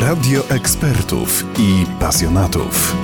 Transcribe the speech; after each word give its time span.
Radio 0.00 0.48
ekspertów 0.48 1.44
i 1.58 1.86
pasjonatów. 2.00 2.96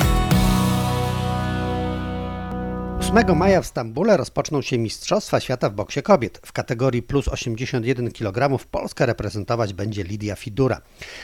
8 3.00 3.36
maja 3.36 3.62
w 3.62 3.66
Stambule 3.66 4.16
rozpoczną 4.16 4.62
się 4.62 4.78
Mistrzostwa 4.78 5.40
Świata 5.40 5.70
w 5.70 5.74
boksie 5.74 6.02
kobiet. 6.02 6.40
W 6.44 6.52
kategorii 6.52 7.02
plus 7.02 7.28
81 7.28 8.12
kg 8.12 8.64
Polskę 8.70 9.06
reprezentować 9.06 9.72
będzie 9.72 10.04
Lidia 10.04 10.36
Fidura. 10.36 10.80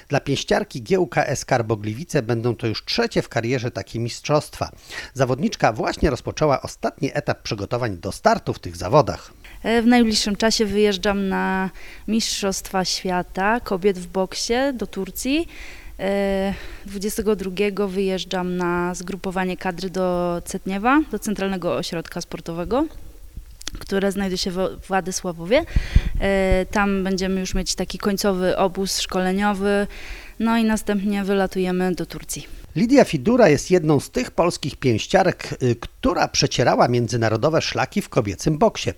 Dla 0.09 0.21
pięściarki 0.21 0.83
GUKS 0.83 1.45
Karbogliwice 1.45 2.23
będą 2.23 2.57
to 2.57 2.67
już 2.67 2.85
trzecie 2.85 3.23
w 3.23 3.29
karierze 3.29 3.71
takie 3.71 3.99
mistrzostwa. 3.99 4.71
Zawodniczka 5.15 5.73
właśnie 5.73 6.11
rozpoczęła 6.11 6.63
ostatni 6.63 7.11
etap 7.15 7.43
przygotowań 7.43 7.97
do 7.97 8.13
startu 8.13 8.53
w 8.53 8.59
tych 8.59 8.77
zawodach. 8.77 9.33
E, 9.63 9.83
W 9.83 9.87
najbliższym 9.87 10.37
czasie 10.37 10.67
wyjeżdżam 10.67 11.29
na 11.29 11.71
Mistrzostwa 12.09 12.85
Świata 12.85 13.61
kobiet 13.61 13.99
w 13.99 14.07
boksie 14.07 14.55
do 14.75 14.87
Turcji. 14.87 15.49
E, 16.01 16.55
22 16.87 17.87
wyjeżdżam 17.87 18.57
na 18.57 18.95
zgrupowanie 18.95 19.57
kadry 19.57 19.91
do 19.91 20.43
Cetniewa, 20.45 21.01
do 21.11 21.19
Centralnego 21.19 21.77
Ośrodka 21.77 22.21
Sportowego, 22.21 22.85
które 23.79 24.13
znajduje 24.13 24.39
się 24.39 24.51
w 24.51 24.87
Władysławowie. 24.89 25.65
E, 26.21 26.67
Tam 26.71 27.05
będziemy 27.05 27.41
już 27.41 27.55
mieć 27.55 27.75
taki 27.75 27.99
końcowy 27.99 28.57
obóz 28.57 29.01
szkoleniowy, 29.01 29.87
no 30.39 30.59
i 30.59 30.65
następnie 30.65 31.25
wylatujemy 31.25 31.95
do 31.95 32.07
Turcji. 32.07 32.58
Lidia 32.77 33.05
Fidura 33.05 33.49
jest 33.49 33.71
jedną 33.71 34.01
z 34.01 34.11
tych 34.11 34.31
polskich 34.31 34.77
pięściarek, 34.77 35.55
y, 35.63 35.77
która 35.81 36.29
przecierała 36.29 36.89
międzynarodowe 36.89 37.63
szlaki 37.63 38.03
w 38.03 38.09
kobiecym 38.09 38.59
boksie. 38.59 38.91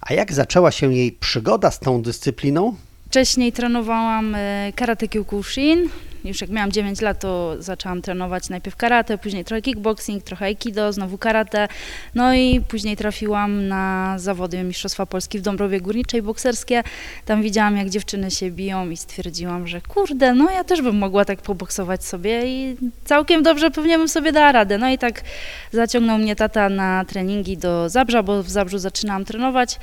A 0.00 0.14
jak 0.14 0.32
zaczęła 0.32 0.70
się 0.70 0.94
jej 0.94 1.12
przygoda 1.12 1.70
z 1.70 1.80
tą 1.80 2.02
dyscypliną? 2.02 2.74
Wcześniej 3.06 3.52
trenowałam 3.52 4.34
e, 4.34 4.72
karate 4.76 5.08
kyokushin. 5.08 5.88
Już 6.24 6.40
jak 6.40 6.50
miałam 6.50 6.72
9 6.72 7.00
lat, 7.00 7.20
to 7.20 7.62
zaczęłam 7.62 8.02
trenować 8.02 8.48
najpierw 8.48 8.76
karate, 8.76 9.18
później 9.18 9.44
trochę 9.44 9.62
kickboxing, 9.62 10.24
trochę 10.24 10.44
aikido, 10.44 10.92
znowu 10.92 11.18
karate. 11.18 11.68
No 12.14 12.34
i 12.34 12.60
później 12.68 12.96
trafiłam 12.96 13.68
na 13.68 14.14
zawody 14.18 14.62
Mistrzostwa 14.62 15.06
Polski 15.06 15.38
w 15.38 15.42
Dąbrowie 15.42 15.80
Górniczej 15.80 16.22
bokserskie. 16.22 16.82
Tam 17.24 17.42
widziałam, 17.42 17.76
jak 17.76 17.90
dziewczyny 17.90 18.30
się 18.30 18.50
biją 18.50 18.90
i 18.90 18.96
stwierdziłam, 18.96 19.66
że 19.66 19.80
kurde, 19.80 20.34
no 20.34 20.50
ja 20.50 20.64
też 20.64 20.82
bym 20.82 20.98
mogła 20.98 21.24
tak 21.24 21.42
poboksować 21.42 22.04
sobie 22.04 22.42
i 22.46 22.76
całkiem 23.04 23.42
dobrze 23.42 23.70
pewnie 23.70 23.98
bym 23.98 24.08
sobie 24.08 24.32
dała 24.32 24.52
radę. 24.52 24.78
No 24.78 24.90
i 24.90 24.98
tak 24.98 25.20
zaciągnął 25.72 26.18
mnie 26.18 26.36
tata 26.36 26.68
na 26.68 27.04
treningi 27.04 27.56
do 27.56 27.88
Zabrza, 27.88 28.22
bo 28.22 28.42
w 28.42 28.50
Zabrzu 28.50 28.78
zaczynałam 28.78 29.24
trenować 29.24 29.78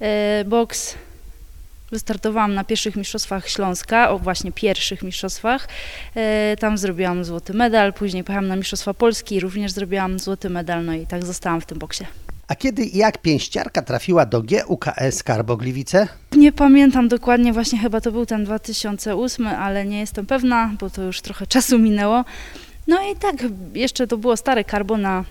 e, 0.00 0.44
boks. 0.44 0.96
Wystartowałam 1.92 2.54
na 2.54 2.64
pierwszych 2.64 2.96
mistrzostwach 2.96 3.48
Śląska, 3.48 4.10
o 4.10 4.18
właśnie 4.18 4.52
pierwszych 4.52 5.02
mistrzostwach. 5.02 5.68
E, 6.14 6.56
tam 6.60 6.78
zrobiłam 6.78 7.24
złoty 7.24 7.54
medal, 7.54 7.92
później 7.92 8.24
pojechałam 8.24 8.48
na 8.48 8.56
Mistrzostwa 8.56 8.94
Polski, 8.94 9.40
również 9.40 9.72
zrobiłam 9.72 10.18
złoty 10.18 10.50
medal, 10.50 10.84
no 10.84 10.94
i 10.94 11.06
tak 11.06 11.24
zostałam 11.24 11.60
w 11.60 11.66
tym 11.66 11.78
boksie. 11.78 12.04
A 12.48 12.54
kiedy 12.54 12.84
i 12.84 12.96
jak 12.96 13.18
pięściarka 13.18 13.82
trafiła 13.82 14.26
do 14.26 14.42
GUKS 14.42 15.22
Karbogliwice? 15.22 16.08
Nie 16.36 16.52
pamiętam 16.52 17.08
dokładnie, 17.08 17.52
właśnie 17.52 17.78
chyba 17.78 18.00
to 18.00 18.12
był 18.12 18.26
ten 18.26 18.44
2008, 18.44 19.46
ale 19.46 19.84
nie 19.84 20.00
jestem 20.00 20.26
pewna, 20.26 20.70
bo 20.80 20.90
to 20.90 21.02
już 21.02 21.20
trochę 21.20 21.46
czasu 21.46 21.78
minęło. 21.78 22.24
No 22.86 22.96
i 23.12 23.16
tak, 23.16 23.36
jeszcze 23.74 24.06
to 24.06 24.16
było 24.16 24.36
stare 24.36 24.64
karbo 24.64 24.96
na 24.96 25.24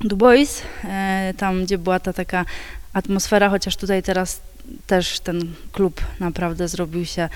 Dubois, 0.00 0.62
e, 0.84 1.34
tam 1.36 1.64
gdzie 1.64 1.78
była 1.78 2.00
ta 2.00 2.12
taka 2.12 2.44
atmosfera, 2.92 3.48
chociaż 3.48 3.76
tutaj 3.76 4.02
teraz 4.02 4.40
też 4.86 5.20
ten 5.20 5.54
klub 5.72 6.00
naprawdę 6.20 6.68
zrobił 6.68 7.06
się 7.06 7.28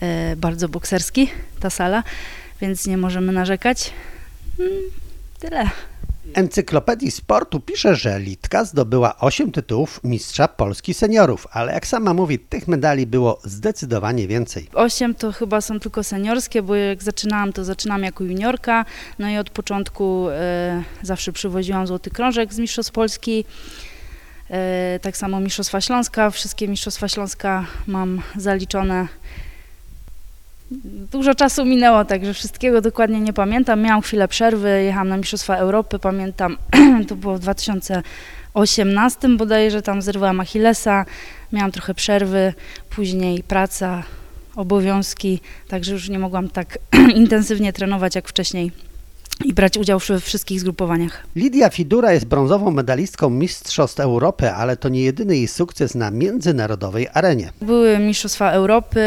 e, 0.00 0.36
bardzo 0.36 0.68
bokserski, 0.68 1.30
ta 1.60 1.70
sala, 1.70 2.02
więc 2.60 2.86
nie 2.86 2.96
możemy 2.96 3.32
narzekać. 3.32 3.92
Mm, 4.58 4.72
Tyle. 5.40 5.70
Encyklopedii 6.34 7.10
Sportu 7.10 7.60
pisze, 7.60 7.94
że 7.96 8.20
Litka 8.20 8.64
zdobyła 8.64 9.18
8 9.18 9.52
tytułów 9.52 10.00
mistrza 10.04 10.48
Polski 10.48 10.94
seniorów, 10.94 11.46
ale 11.52 11.72
jak 11.72 11.86
sama 11.86 12.14
mówi, 12.14 12.38
tych 12.38 12.68
medali 12.68 13.06
było 13.06 13.40
zdecydowanie 13.44 14.28
więcej. 14.28 14.68
Osiem 14.74 15.14
to 15.14 15.32
chyba 15.32 15.60
są 15.60 15.80
tylko 15.80 16.04
seniorskie, 16.04 16.62
bo 16.62 16.74
jak 16.74 17.02
zaczynałam, 17.02 17.52
to 17.52 17.64
zaczynałam 17.64 18.02
jako 18.02 18.24
juniorka, 18.24 18.84
no 19.18 19.30
i 19.30 19.36
od 19.36 19.50
początku 19.50 20.28
e, 20.30 20.82
zawsze 21.02 21.32
przywoziłam 21.32 21.86
złoty 21.86 22.10
krążek 22.10 22.54
z 22.54 22.58
Mistrzostw 22.58 22.92
Polski. 22.92 23.44
E, 24.50 24.98
tak 25.02 25.16
samo 25.16 25.40
Mistrzostwa 25.40 25.80
Śląska, 25.80 26.30
wszystkie 26.30 26.68
Mistrzostwa 26.68 27.08
Śląska 27.08 27.66
mam 27.86 28.22
zaliczone. 28.36 29.08
Dużo 31.12 31.34
czasu 31.34 31.64
minęło, 31.64 32.04
także 32.04 32.34
wszystkiego 32.34 32.80
dokładnie 32.80 33.20
nie 33.20 33.32
pamiętam. 33.32 33.82
Miałam 33.82 34.02
chwilę 34.02 34.28
przerwy, 34.28 34.82
jechałam 34.82 35.08
na 35.08 35.16
Mistrzostwa 35.16 35.56
Europy, 35.56 35.98
pamiętam, 35.98 36.56
to 37.08 37.16
było 37.16 37.36
w 37.36 37.40
2018 37.40 39.28
bodajże, 39.28 39.82
tam 39.82 40.02
zerwałam 40.02 40.40
Achillesa, 40.40 41.06
miałam 41.52 41.72
trochę 41.72 41.94
przerwy, 41.94 42.54
później 42.90 43.42
praca, 43.42 44.02
obowiązki, 44.56 45.40
także 45.68 45.92
już 45.92 46.08
nie 46.08 46.18
mogłam 46.18 46.48
tak 46.48 46.78
intensywnie 47.14 47.72
trenować 47.72 48.14
jak 48.14 48.28
wcześniej 48.28 48.89
i 49.44 49.54
brać 49.54 49.78
udział 49.78 49.98
we 49.98 50.20
wszystkich 50.20 50.60
zgrupowaniach. 50.60 51.26
Lidia 51.36 51.70
Fidura 51.70 52.12
jest 52.12 52.26
brązową 52.26 52.70
medalistką 52.70 53.30
Mistrzostw 53.30 54.00
Europy, 54.00 54.50
ale 54.50 54.76
to 54.76 54.88
nie 54.88 55.02
jedyny 55.02 55.36
jej 55.36 55.48
sukces 55.48 55.94
na 55.94 56.10
międzynarodowej 56.10 57.08
arenie. 57.12 57.52
Były 57.62 57.98
Mistrzostwa 57.98 58.50
Europy, 58.50 59.00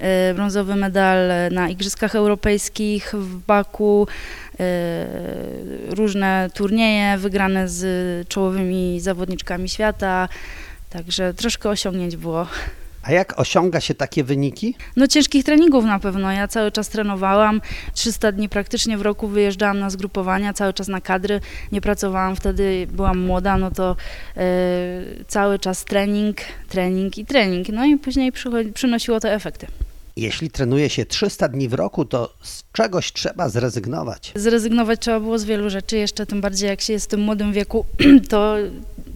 e, 0.00 0.34
brązowy 0.34 0.76
medal 0.76 1.18
na 1.52 1.68
Igrzyskach 1.68 2.14
Europejskich 2.14 3.14
w 3.14 3.38
Baku, 3.46 4.06
e, 4.60 5.06
różne 5.88 6.50
turnieje 6.54 7.18
wygrane 7.18 7.68
z 7.68 8.28
czołowymi 8.28 9.00
zawodniczkami 9.00 9.68
świata, 9.68 10.28
także 10.90 11.34
troszkę 11.34 11.68
osiągnięć 11.68 12.16
było. 12.16 12.46
A 13.02 13.12
jak 13.12 13.40
osiąga 13.40 13.80
się 13.80 13.94
takie 13.94 14.24
wyniki? 14.24 14.74
No 14.96 15.06
ciężkich 15.06 15.44
treningów 15.44 15.84
na 15.84 15.98
pewno. 15.98 16.32
Ja 16.32 16.48
cały 16.48 16.72
czas 16.72 16.88
trenowałam, 16.88 17.60
300 17.94 18.32
dni 18.32 18.48
praktycznie 18.48 18.98
w 18.98 19.02
roku 19.02 19.28
wyjeżdżałam 19.28 19.78
na 19.78 19.90
zgrupowania, 19.90 20.52
cały 20.52 20.72
czas 20.72 20.88
na 20.88 21.00
kadry. 21.00 21.40
Nie 21.72 21.80
pracowałam 21.80 22.36
wtedy, 22.36 22.86
byłam 22.92 23.18
młoda, 23.18 23.58
no 23.58 23.70
to 23.70 23.96
e, 24.36 24.42
cały 25.28 25.58
czas 25.58 25.84
trening, 25.84 26.36
trening 26.68 27.18
i 27.18 27.26
trening. 27.26 27.68
No 27.68 27.84
i 27.84 27.96
później 27.96 28.32
przynosiło 28.74 29.20
to 29.20 29.28
efekty. 29.28 29.66
Jeśli 30.16 30.50
trenuje 30.50 30.90
się 30.90 31.06
300 31.06 31.48
dni 31.48 31.68
w 31.68 31.74
roku, 31.74 32.04
to 32.04 32.34
z 32.42 32.64
czegoś 32.72 33.12
trzeba 33.12 33.48
zrezygnować. 33.48 34.32
Zrezygnować 34.34 35.00
trzeba 35.00 35.20
było 35.20 35.38
z 35.38 35.44
wielu 35.44 35.70
rzeczy, 35.70 35.96
jeszcze 35.96 36.26
tym 36.26 36.40
bardziej 36.40 36.68
jak 36.68 36.80
się 36.80 36.92
jest 36.92 37.06
w 37.06 37.08
tym 37.08 37.20
młodym 37.20 37.52
wieku, 37.52 37.84
to 38.30 38.56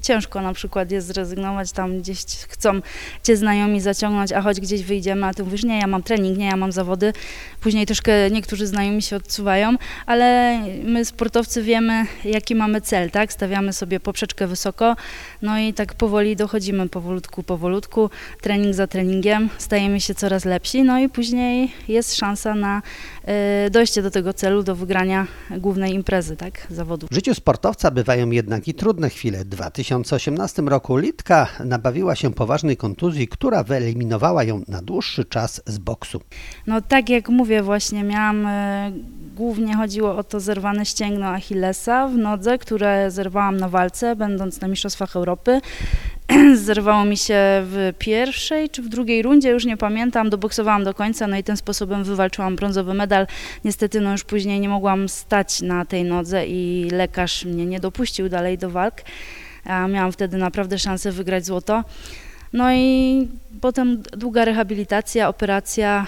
ciężko 0.04 0.42
na 0.42 0.52
przykład 0.52 0.90
jest 0.90 1.06
zrezygnować, 1.06 1.72
tam 1.72 1.98
gdzieś 1.98 2.18
chcą 2.24 2.80
cię 3.22 3.36
znajomi 3.36 3.80
zaciągnąć, 3.80 4.32
a 4.32 4.42
choć 4.42 4.60
gdzieś 4.60 4.82
wyjdziemy, 4.82 5.26
a 5.26 5.34
ty 5.34 5.44
mówisz, 5.44 5.64
nie, 5.64 5.78
ja 5.78 5.86
mam 5.86 6.02
trening, 6.02 6.38
nie, 6.38 6.46
ja 6.46 6.56
mam 6.56 6.72
zawody. 6.72 7.12
Później 7.60 7.86
troszkę 7.86 8.30
niektórzy 8.30 8.66
znajomi 8.66 9.02
się 9.02 9.16
odsuwają, 9.16 9.76
ale 10.06 10.58
my 10.84 11.04
sportowcy 11.04 11.62
wiemy, 11.62 12.06
jaki 12.24 12.54
mamy 12.54 12.80
cel, 12.80 13.10
tak? 13.10 13.32
Stawiamy 13.32 13.72
sobie 13.72 14.00
poprzeczkę 14.00 14.46
wysoko, 14.46 14.96
no 15.42 15.58
i 15.58 15.74
tak 15.74 15.94
powoli 15.94 16.36
dochodzimy 16.36 16.88
powolutku, 16.88 17.42
powolutku, 17.42 18.10
trening 18.40 18.74
za 18.74 18.86
treningiem, 18.86 19.48
stajemy 19.58 20.00
się 20.00 20.14
coraz 20.14 20.44
lepsi, 20.44 20.82
no 20.82 20.98
i 20.98 21.08
później 21.08 21.72
jest 21.88 22.16
szansa 22.16 22.54
na 22.54 22.82
y, 23.66 23.70
dojście 23.70 24.02
do 24.02 24.10
tego 24.10 24.32
celu, 24.32 24.62
do 24.62 24.76
wygrania 24.76 25.26
głównej 25.50 25.94
imprezy, 25.94 26.36
tak? 26.36 26.66
Zawodu. 26.70 27.06
W 27.10 27.14
życiu 27.14 27.34
sportowca 27.34 27.90
bywają 27.90 28.30
jednak 28.30 28.68
i 28.68 28.74
trudne 28.74 29.10
chwile. 29.10 29.44
W 29.44 29.48
2018 30.02 30.62
roku 30.62 30.96
Litka 30.96 31.48
nabawiła 31.64 32.14
się 32.14 32.34
poważnej 32.34 32.76
kontuzji, 32.76 33.28
która 33.28 33.62
wyeliminowała 33.62 34.44
ją 34.44 34.62
na 34.68 34.82
dłuższy 34.82 35.24
czas 35.24 35.62
z 35.66 35.78
boksu. 35.78 36.20
No 36.66 36.80
tak 36.80 37.08
jak 37.08 37.28
mówię, 37.28 37.62
właśnie 37.62 38.04
miałam, 38.04 38.46
e, 38.46 38.92
głównie 39.36 39.76
chodziło 39.76 40.16
o 40.16 40.24
to 40.24 40.40
zerwane 40.40 40.86
ścięgno 40.86 41.26
Achillesa 41.26 42.08
w 42.08 42.16
nodze, 42.16 42.58
które 42.58 43.10
zerwałam 43.10 43.56
na 43.56 43.68
walce, 43.68 44.16
będąc 44.16 44.60
na 44.60 44.68
Mistrzostwach 44.68 45.16
Europy. 45.16 45.60
Zerwało 46.54 47.04
mi 47.04 47.16
się 47.16 47.34
w 47.40 47.92
pierwszej 47.98 48.70
czy 48.70 48.82
w 48.82 48.88
drugiej 48.88 49.22
rundzie, 49.22 49.50
już 49.50 49.64
nie 49.64 49.76
pamiętam, 49.76 50.30
doboksowałam 50.30 50.84
do 50.84 50.94
końca, 50.94 51.26
no 51.26 51.36
i 51.36 51.42
tym 51.42 51.56
sposobem 51.56 52.04
wywalczyłam 52.04 52.56
brązowy 52.56 52.94
medal. 52.94 53.26
Niestety 53.64 54.00
no 54.00 54.12
już 54.12 54.24
później 54.24 54.60
nie 54.60 54.68
mogłam 54.68 55.08
stać 55.08 55.62
na 55.62 55.84
tej 55.84 56.04
nodze 56.04 56.46
i 56.46 56.88
lekarz 56.92 57.44
mnie 57.44 57.66
nie 57.66 57.80
dopuścił 57.80 58.28
dalej 58.28 58.58
do 58.58 58.70
walk. 58.70 58.94
Miałam 59.66 60.12
wtedy 60.12 60.36
naprawdę 60.36 60.78
szansę 60.78 61.12
wygrać 61.12 61.46
złoto. 61.46 61.84
No 62.52 62.74
i 62.74 63.28
potem 63.60 64.02
długa 64.16 64.44
rehabilitacja, 64.44 65.28
operacja, 65.28 66.06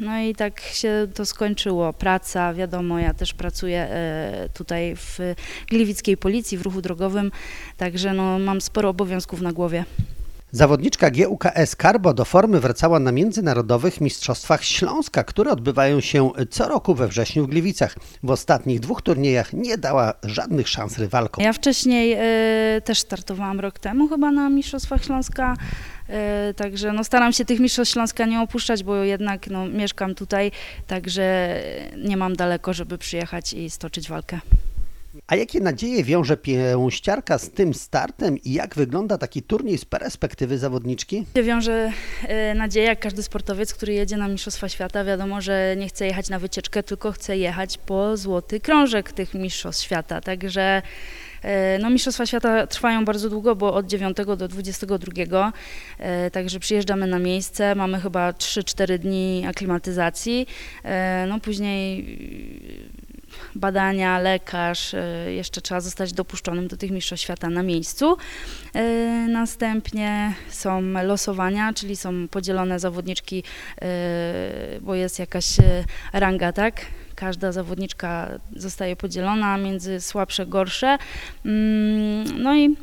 no 0.00 0.18
i 0.18 0.34
tak 0.34 0.60
się 0.60 1.06
to 1.14 1.26
skończyło. 1.26 1.92
Praca, 1.92 2.54
wiadomo, 2.54 2.98
ja 2.98 3.14
też 3.14 3.34
pracuję 3.34 3.78
e, 3.80 4.48
tutaj 4.54 4.96
w 4.96 5.18
Gliwickiej 5.70 6.16
Policji, 6.16 6.58
w 6.58 6.62
ruchu 6.62 6.82
drogowym, 6.82 7.30
także 7.76 8.12
no, 8.12 8.38
mam 8.38 8.60
sporo 8.60 8.88
obowiązków 8.88 9.40
na 9.40 9.52
głowie. 9.52 9.84
Zawodniczka 10.54 11.10
GUKS 11.10 11.76
Carbo 11.82 12.14
do 12.14 12.24
formy 12.24 12.60
wracała 12.60 12.98
na 12.98 13.12
międzynarodowych 13.12 14.00
mistrzostwach 14.00 14.64
Śląska, 14.64 15.24
które 15.24 15.50
odbywają 15.50 16.00
się 16.00 16.30
co 16.50 16.68
roku 16.68 16.94
we 16.94 17.08
wrześniu 17.08 17.44
w 17.44 17.48
Gliwicach. 17.50 17.96
W 18.22 18.30
ostatnich 18.30 18.80
dwóch 18.80 19.02
turniejach 19.02 19.52
nie 19.52 19.78
dała 19.78 20.14
żadnych 20.22 20.68
szans 20.68 20.98
rywalkom. 20.98 21.44
Ja 21.44 21.52
wcześniej 21.52 22.12
e, 22.12 22.80
też 22.84 22.98
startowałam 22.98 23.60
rok 23.60 23.78
temu 23.78 24.08
chyba 24.08 24.30
na 24.30 24.50
Mistrzostwach 24.50 25.04
Śląska, 25.04 25.56
e, 26.08 26.54
także 26.56 26.92
no, 26.92 27.04
staram 27.04 27.32
się 27.32 27.44
tych 27.44 27.60
Mistrzostw 27.60 27.92
Śląska 27.92 28.26
nie 28.26 28.40
opuszczać, 28.40 28.84
bo 28.84 28.96
jednak 28.96 29.46
no, 29.46 29.68
mieszkam 29.68 30.14
tutaj, 30.14 30.50
także 30.86 31.56
nie 32.04 32.16
mam 32.16 32.36
daleko, 32.36 32.72
żeby 32.72 32.98
przyjechać 32.98 33.52
i 33.52 33.70
stoczyć 33.70 34.08
walkę. 34.08 34.40
A 35.26 35.36
jakie 35.36 35.60
nadzieje 35.60 36.04
wiąże 36.04 36.36
pięściarka 36.36 37.38
z 37.38 37.50
tym 37.50 37.74
startem 37.74 38.38
i 38.38 38.52
jak 38.52 38.74
wygląda 38.74 39.18
taki 39.18 39.42
turniej 39.42 39.78
z 39.78 39.84
perspektywy 39.84 40.58
zawodniczki? 40.58 41.26
Wiąże 41.44 41.92
e, 42.22 42.54
nadzieję, 42.54 42.86
jak 42.86 43.00
każdy 43.00 43.22
sportowiec, 43.22 43.74
który 43.74 43.92
jedzie 43.92 44.16
na 44.16 44.28
Mistrzostwa 44.28 44.68
Świata, 44.68 45.04
wiadomo, 45.04 45.40
że 45.40 45.74
nie 45.78 45.88
chce 45.88 46.06
jechać 46.06 46.28
na 46.28 46.38
wycieczkę, 46.38 46.82
tylko 46.82 47.12
chce 47.12 47.38
jechać 47.38 47.78
po 47.78 48.16
złoty 48.16 48.60
krążek 48.60 49.12
tych 49.12 49.34
Mistrzostw 49.34 49.84
Świata, 49.84 50.20
także 50.20 50.82
e, 51.42 51.78
no, 51.78 51.90
Mistrzostwa 51.90 52.26
Świata 52.26 52.66
trwają 52.66 53.04
bardzo 53.04 53.30
długo, 53.30 53.56
bo 53.56 53.74
od 53.74 53.86
9 53.86 54.16
do 54.16 54.48
22, 54.48 55.52
e, 55.98 56.30
także 56.30 56.60
przyjeżdżamy 56.60 57.06
na 57.06 57.18
miejsce, 57.18 57.74
mamy 57.74 58.00
chyba 58.00 58.30
3-4 58.30 58.98
dni 58.98 59.44
aklimatyzacji, 59.48 60.46
no 61.28 61.40
później 61.40 62.04
badania, 63.54 64.18
lekarz, 64.18 64.94
e, 64.94 65.32
jeszcze 65.32 65.60
trzeba 65.60 65.80
zostać 65.80 66.12
dopuszczonym 66.12 66.68
do 66.68 66.76
tych 66.76 66.90
mistrzostw 66.90 67.24
świata 67.24 67.50
na 67.50 67.62
miejscu. 67.62 68.16
E, 68.74 68.82
następnie 69.28 70.34
są 70.48 70.80
losowania, 71.02 71.72
czyli 71.72 71.96
są 71.96 72.28
podzielone 72.28 72.80
zawodniczki, 72.80 73.42
e, 73.82 73.86
bo 74.80 74.94
jest 74.94 75.18
jakaś 75.18 75.56
ranga, 76.12 76.52
tak? 76.52 76.80
Każda 77.14 77.52
zawodniczka 77.52 78.30
zostaje 78.56 78.96
podzielona 78.96 79.58
między 79.58 80.00
słabsze, 80.00 80.46
gorsze. 80.46 80.98
Mm, 81.44 82.42
no 82.42 82.56
i 82.56 82.76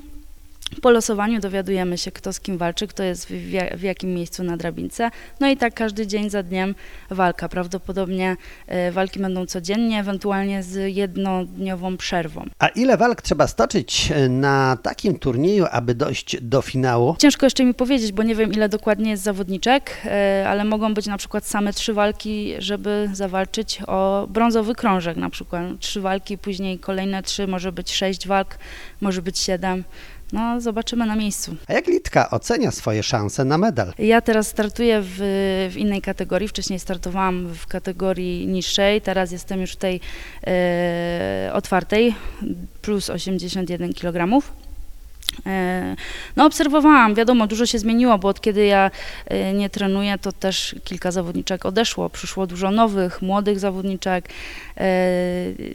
po 0.82 0.92
losowaniu 0.92 1.40
dowiadujemy 1.40 1.98
się, 1.98 2.12
kto 2.12 2.34
z 2.34 2.40
kim 2.40 2.58
walczy, 2.58 2.88
kto 2.88 3.04
jest 3.04 3.28
w, 3.76 3.82
jakim 3.84 4.14
miejscu 4.14 4.44
na 4.44 4.58
drabince. 4.58 5.12
No 5.40 5.48
i 5.48 5.58
tak 5.58 5.74
każdy 5.74 6.08
dzień 6.08 6.30
za 6.30 6.44
dniem 6.44 6.76
walka. 7.10 7.50
Prawdopodobnie 7.50 8.38
e, 8.68 8.92
walki 8.92 9.20
będą 9.20 9.46
codziennie, 9.46 10.00
ewentualnie 10.00 10.64
z 10.64 10.96
jednodniową 10.96 11.98
przerwą. 11.98 12.46
A 12.60 12.68
ile 12.68 12.98
walk 12.98 13.22
trzeba 13.22 13.48
stoczyć 13.48 14.12
e, 14.12 14.30
na 14.30 14.78
takim 14.84 15.20
turnieju, 15.20 15.66
aby 15.72 15.96
dojść 15.96 16.38
do 16.42 16.62
finału? 16.62 17.16
Ciężko 17.20 17.46
jeszcze 17.46 17.64
mi 17.66 17.74
powiedzieć, 17.74 18.12
bo 18.12 18.24
nie 18.24 18.36
wiem 18.36 18.54
ile 18.54 18.70
dokładnie 18.70 19.12
jest 19.12 19.24
zawodniczek, 19.24 19.98
e, 20.06 20.46
ale 20.50 20.66
mogą 20.66 20.94
być 20.94 21.08
na 21.08 21.18
przykład 21.18 21.46
same 21.46 21.74
trzy 21.74 21.94
walki, 21.94 22.54
żeby 22.60 23.10
zawalczyć 23.14 23.80
o 23.88 24.28
brązowy 24.30 24.76
krążek 24.76 25.18
na 25.18 25.30
przykład. 25.30 25.64
Trzy 25.80 26.02
walki, 26.02 26.38
później 26.38 26.80
kolejne 26.80 27.24
trzy, 27.24 27.48
może 27.48 27.72
być 27.72 27.92
sześć 27.92 28.28
walk, 28.28 28.58
może 29.02 29.22
być 29.22 29.40
siedem. 29.40 29.84
No, 30.34 30.62
zobaczymy 30.62 31.06
na 31.06 31.16
miejscu. 31.16 31.56
A 31.68 31.74
jak 31.74 31.88
Litka 31.88 32.30
ocenia 32.30 32.72
swoje 32.72 33.04
szanse 33.04 33.46
na 33.46 33.58
medal? 33.58 33.94
Ja 34.00 34.22
teraz 34.22 34.48
startuję 34.48 35.02
w, 35.02 35.18
w 35.74 35.78
innej 35.78 36.02
kategorii. 36.02 36.48
Wcześniej 36.48 36.80
startowałam 36.80 37.48
w 37.54 37.68
kategorii 37.68 38.48
niższej, 38.48 39.02
teraz 39.02 39.32
jestem 39.32 39.62
już 39.62 39.72
w 39.72 39.76
tej 39.76 40.00
e, 40.48 41.52
otwartej, 41.54 42.16
plus 42.82 43.10
81 43.10 43.94
kg. 43.94 44.42
E, 45.46 45.96
no 46.36 46.46
obserwowałam, 46.46 47.16
wiadomo, 47.16 47.48
dużo 47.48 47.66
się 47.66 47.80
zmieniło, 47.80 48.18
bo 48.18 48.28
od 48.28 48.42
kiedy 48.42 48.66
ja 48.66 48.92
e, 49.26 49.54
nie 49.54 49.70
trenuję, 49.70 50.18
to 50.18 50.32
też 50.32 50.76
kilka 50.84 51.12
zawodniczek 51.12 51.66
odeszło, 51.66 52.10
przyszło 52.10 52.48
dużo 52.48 52.72
nowych, 52.72 53.22
młodych 53.22 53.60
zawodniczek, 53.60 54.30
e, 54.78 54.92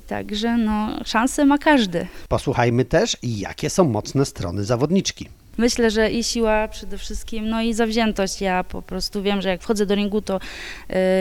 także 0.07 0.57
no 0.57 1.05
szanse 1.05 1.45
ma 1.45 1.59
każdy. 1.59 2.07
Posłuchajmy 2.29 2.85
też, 2.85 3.17
jakie 3.23 3.71
są 3.71 3.85
mocne 3.85 4.25
strony 4.25 4.65
zawodniczki. 4.65 5.29
Myślę, 5.59 5.91
że 5.91 6.11
i 6.11 6.25
siła 6.25 6.69
przede 6.69 6.99
wszystkim, 6.99 7.49
no 7.49 7.63
i 7.63 7.75
zawziętość. 7.75 8.41
Ja 8.41 8.65
po 8.65 8.83
prostu 8.83 9.23
wiem, 9.23 9.43
że 9.43 9.49
jak 9.49 9.63
wchodzę 9.63 9.87
do 9.87 9.95
ringu, 9.95 10.23
to 10.23 10.41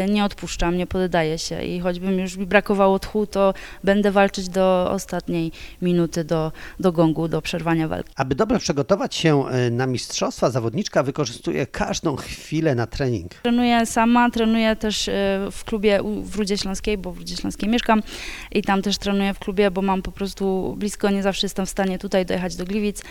y, 0.05 0.11
nie 0.11 0.25
odpuszczam, 0.25 0.77
nie 0.77 0.87
poddaję 0.87 1.37
się 1.37 1.63
i 1.63 1.79
choćbym 1.79 2.19
już 2.19 2.37
mi 2.37 2.45
brakowało 2.45 2.99
tchu, 2.99 3.27
to 3.27 3.53
będę 3.83 4.11
walczyć 4.11 4.49
do 4.49 4.87
ostatniej 4.91 5.51
minuty, 5.81 6.23
do, 6.23 6.51
do 6.79 6.91
gongu, 6.91 7.27
do 7.27 7.41
przerwania 7.41 7.87
walki. 7.87 8.11
Aby 8.15 8.35
dobrze 8.35 8.59
przygotować 8.59 9.15
się 9.15 9.43
y, 9.67 9.71
na 9.71 9.87
mistrzostwa, 9.87 10.49
zawodniczka 10.49 11.03
wykorzystuje 11.03 11.67
każdą 11.67 12.15
chwilę 12.15 12.75
na 12.75 12.87
trening. 12.87 13.33
Trenuję 13.33 13.85
sama, 13.85 14.29
trenuję 14.29 14.75
też 14.75 15.07
y, 15.07 15.11
w 15.51 15.63
klubie 15.65 15.99
w 16.23 16.35
Rudzie 16.35 16.57
Śląskiej, 16.57 16.97
bo 16.97 17.11
w 17.11 17.17
Rudzie 17.17 17.35
Śląskiej 17.35 17.69
mieszkam 17.69 18.03
i 18.51 18.61
tam 18.61 18.81
też 18.81 18.97
trenuję 18.97 19.33
w 19.33 19.39
klubie, 19.39 19.71
bo 19.71 19.81
mam 19.81 20.01
po 20.01 20.11
prostu 20.11 20.75
blisko, 20.77 21.09
nie 21.09 21.23
zawsze 21.23 21.45
jestem 21.45 21.65
w 21.65 21.69
stanie 21.69 21.99
tutaj 21.99 22.25
dojechać 22.25 22.55
do 22.55 22.65
Gliwic. 22.65 23.01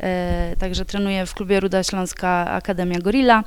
E, 0.00 0.56
także 0.58 0.84
trenuję 0.84 1.26
w 1.26 1.34
klubie 1.34 1.60
Ruda 1.60 1.82
Śląska 1.82 2.50
Akademia 2.50 2.98
Gorilla. 2.98 3.44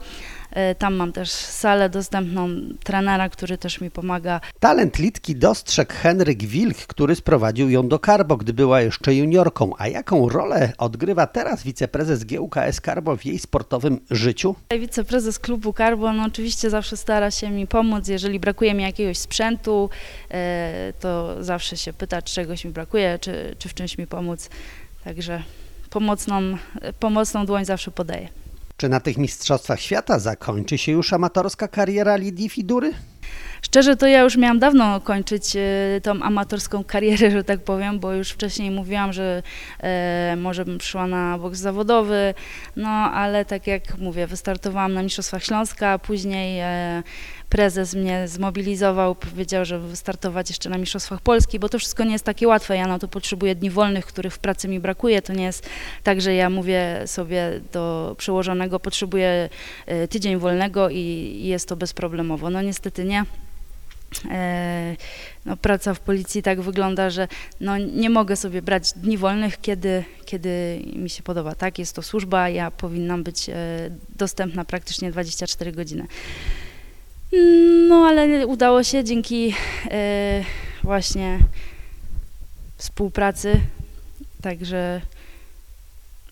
E, 0.51 0.75
tam 0.75 0.96
mam 0.96 1.12
też 1.12 1.30
salę 1.31 1.90
dostępną, 1.90 2.50
trenera, 2.84 3.30
który 3.30 3.57
też 3.57 3.81
mi 3.81 3.92
pomaga. 3.92 4.42
Talent 4.60 5.00
Litki 5.00 5.36
dostrzegł 5.36 5.94
Henryk 5.94 6.44
Wilk, 6.44 6.78
który 6.78 7.16
sprowadził 7.16 7.69
ją 7.69 7.88
do 7.88 8.00
Karbo, 8.00 8.38
gdy 8.38 8.54
była 8.54 8.81
jeszcze 8.81 9.16
juniorką. 9.16 9.72
A 9.78 9.88
jaką 9.88 10.30
rolę 10.30 10.74
odgrywa 10.78 11.28
teraz 11.28 11.63
wiceprezes 11.63 12.24
GUKS 12.24 12.81
Karbo 12.81 13.18
w 13.18 13.25
jej 13.25 13.40
sportowym 13.40 14.00
życiu? 14.12 14.56
Wiceprezes 14.80 15.40
klubu 15.40 15.74
Karbo 15.74 16.13
no 16.13 16.24
oczywiście 16.24 16.69
zawsze 16.69 16.98
stara 16.98 17.31
się 17.31 17.50
mi 17.50 17.68
pomóc. 17.68 18.07
Jeżeli 18.07 18.40
brakuje 18.40 18.74
mi 18.74 18.84
jakiegoś 18.84 19.18
sprzętu, 19.18 19.90
e, 20.31 20.94
to 21.00 21.44
zawsze 21.44 21.78
się 21.78 21.94
pyta, 21.94 22.22
czy 22.22 22.36
czegoś 22.36 22.66
mi 22.66 22.72
brakuje, 22.72 23.19
czy, 23.22 23.56
czy 23.60 23.69
w 23.69 23.74
czymś 23.74 23.98
mi 23.98 24.07
pomóc. 24.07 24.50
Także 25.04 25.44
pomocną, 25.89 26.57
pomocną 27.00 27.45
dłoń 27.45 27.65
zawsze 27.65 27.91
podaję. 27.91 28.30
Czy 28.77 28.89
na 28.89 29.00
tych 29.00 29.18
Mistrzostwach 29.18 29.80
Świata 29.80 30.19
zakończy 30.19 30.77
się 30.77 30.91
już 30.91 31.13
amatorska 31.13 31.68
kariera 31.68 32.15
Lidii 32.15 32.50
Fidury? 32.50 32.94
Szczerze 33.61 33.95
to 33.95 34.07
ja 34.07 34.21
już 34.21 34.37
miałam 34.37 34.59
dawno 34.59 35.01
kończyć 35.01 35.55
e, 35.55 35.59
tą 36.03 36.21
amatorską 36.21 36.83
karierę, 36.83 37.31
że 37.31 37.43
tak 37.43 37.59
powiem, 37.59 37.99
bo 37.99 38.13
już 38.13 38.31
wcześniej 38.31 38.71
mówiłam, 38.71 39.13
że 39.13 39.43
e, 39.79 40.35
może 40.37 40.65
bym 40.65 40.77
przyszła 40.77 41.07
na 41.07 41.37
boks 41.37 41.59
zawodowy, 41.59 42.33
no 42.75 42.89
ale 42.89 43.45
tak 43.45 43.67
jak 43.67 43.97
mówię, 43.97 44.27
wystartowałam 44.27 44.93
na 44.93 45.03
Mistrzostwach 45.03 45.43
Śląska, 45.43 45.89
a 45.89 45.99
później 45.99 46.59
e, 46.59 47.03
prezes 47.50 47.95
mnie 47.95 48.27
zmobilizował, 48.27 49.15
powiedział, 49.15 49.65
że 49.65 49.79
wystartować 49.79 50.50
jeszcze 50.50 50.69
na 50.69 50.77
Mistrzostwach 50.77 51.21
Polski, 51.21 51.59
bo 51.59 51.69
to 51.69 51.79
wszystko 51.79 52.03
nie 52.03 52.12
jest 52.12 52.25
takie 52.25 52.48
łatwe. 52.48 52.77
Ja 52.77 52.88
na 52.88 53.00
to 53.00 53.07
potrzebuję 53.07 53.55
dni 53.55 53.69
wolnych, 53.69 54.05
których 54.05 54.33
w 54.33 54.39
pracy 54.39 54.67
mi 54.67 54.79
brakuje. 54.79 55.21
To 55.21 55.33
nie 55.33 55.43
jest 55.43 55.69
tak, 56.03 56.21
że 56.21 56.33
ja 56.33 56.50
mówię 56.50 57.01
sobie 57.05 57.62
do 57.74 58.15
przełożonego, 58.17 58.79
potrzebuję 58.79 59.50
tydzień 60.09 60.38
wolnego 60.38 60.89
i 60.89 61.33
jest 61.43 61.69
to 61.69 61.75
bezproblemowo. 61.75 62.50
No 62.50 62.62
niestety 62.62 63.05
nie. 63.05 63.18
E, 64.29 64.95
no, 65.45 65.57
praca 65.57 65.93
w 65.93 65.99
policji 65.99 66.43
tak 66.43 66.61
wygląda, 66.61 67.09
że 67.09 67.27
no, 67.61 67.77
nie 67.77 68.09
mogę 68.09 68.35
sobie 68.35 68.61
brać 68.61 68.93
dni 68.93 69.17
wolnych, 69.17 69.61
kiedy, 69.61 70.03
kiedy 70.25 70.81
mi 70.95 71.09
się 71.09 71.23
podoba. 71.23 71.55
Tak, 71.55 71.79
jest 71.79 71.95
to 71.95 72.01
służba, 72.01 72.49
ja 72.49 72.71
powinnam 72.71 73.23
być 73.23 73.49
e, 73.49 73.53
dostępna 74.15 74.65
praktycznie 74.65 75.11
24 75.11 75.71
godziny. 75.71 76.07
No, 77.88 77.95
ale 77.95 78.47
udało 78.47 78.83
się 78.83 79.03
dzięki 79.03 79.53
e, 79.91 80.43
właśnie 80.83 81.39
współpracy, 82.77 83.59
także 84.41 85.01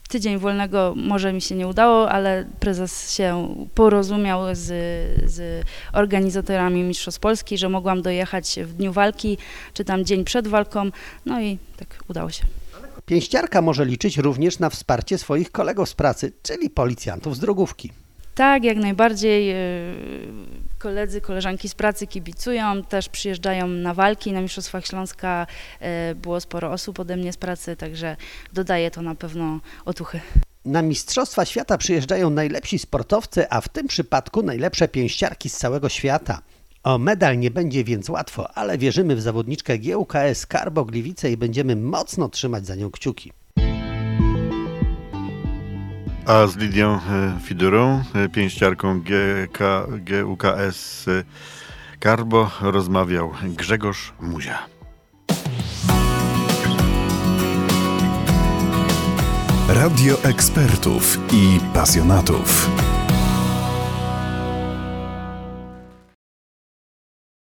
tydzień 0.07 0.37
wolnego 0.37 0.93
może 0.95 1.33
mi 1.33 1.41
się 1.41 1.55
nie 1.55 1.67
udało, 1.67 2.11
ale 2.11 2.45
prezes 2.59 3.11
się 3.13 3.55
porozumiał 3.75 4.41
z, 4.55 4.65
z 5.31 5.65
organizatorami 5.93 6.83
Mistrzostw 6.83 7.21
Polski, 7.21 7.57
że 7.57 7.69
mogłam 7.69 8.01
dojechać 8.01 8.59
w 8.63 8.73
dniu 8.73 8.93
walki, 8.93 9.37
czy 9.73 9.85
tam 9.85 10.05
dzień 10.05 10.23
przed 10.23 10.47
walką, 10.47 10.91
no 11.25 11.41
i 11.41 11.57
tak 11.77 12.03
udało 12.07 12.29
się. 12.29 12.43
Pięściarka 13.05 13.61
może 13.61 13.85
liczyć 13.85 14.17
również 14.17 14.59
na 14.59 14.69
wsparcie 14.69 15.17
swoich 15.17 15.51
kolegów 15.51 15.89
z 15.89 15.93
pracy, 15.93 16.31
czyli 16.43 16.69
policjantów 16.69 17.35
z 17.35 17.39
drogówki. 17.39 17.91
Tak, 18.37 18.63
jak 18.63 18.77
najbardziej. 18.77 19.51
E, 19.51 19.55
koledzy, 20.77 21.21
koleżanki 21.21 21.69
z 21.69 21.75
pracy 21.75 22.07
kibicują, 22.07 22.83
też 22.83 23.09
przyjeżdżają 23.09 23.67
na 23.67 23.93
walki. 23.93 24.31
Na 24.31 24.41
Mistrzostwach 24.41 24.85
Śląska 24.85 25.47
e, 25.79 26.15
było 26.15 26.41
sporo 26.41 26.71
osób 26.71 26.99
ode 26.99 27.17
mnie 27.17 27.33
z 27.33 27.37
pracy, 27.37 27.75
także 27.75 28.15
dodaje 28.53 28.91
to 28.91 29.01
na 29.01 29.15
pewno 29.15 29.59
otuchy. 29.85 30.19
Na 30.65 30.81
Mistrzostwa 30.81 31.45
Świata 31.45 31.77
przyjeżdżają 31.77 32.29
najlepsi 32.29 32.79
sportowcy, 32.79 33.49
a 33.49 33.61
w 33.61 33.69
tym 33.69 33.87
przypadku 33.87 34.43
najlepsze 34.43 34.87
pięściarki 34.87 35.49
z 35.49 35.57
całego 35.57 35.89
świata. 35.89 36.41
O 36.83 36.97
medal 36.97 37.39
nie 37.39 37.51
będzie 37.51 37.83
więc 37.83 38.09
łatwo, 38.09 38.57
ale 38.57 38.77
wierzymy 38.77 39.15
w 39.15 39.21
zawodniczkę 39.21 39.79
GUKS 39.79 40.45
Karbo 40.47 40.85
Gliwice 40.85 41.31
i 41.31 41.37
będziemy 41.37 41.75
mocno 41.75 42.29
trzymać 42.29 42.65
za 42.65 42.75
nią 42.75 42.91
kciuki. 42.91 43.31
A 46.27 46.47
z 46.47 46.57
Lidią 46.57 46.93
e, 46.93 46.99
Fidurą, 47.43 48.03
e, 48.15 48.29
pięściarką 48.29 49.01
GK, 49.01 49.87
GUKS 49.99 51.07
e, 51.07 51.23
Karbo 51.99 52.51
rozmawiał 52.61 53.31
Grzegorz 53.43 54.13
Muzia. 54.21 54.65
Radio 59.67 60.23
ekspertów 60.23 61.19
i 61.33 61.59
pasjonatów. 61.73 62.69